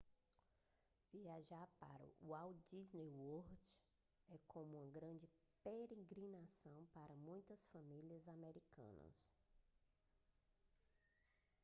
[1.11, 3.55] viajar para o walt disney world
[4.31, 5.29] é como uma grande
[5.63, 9.31] peregrinação para muitas famílias americanas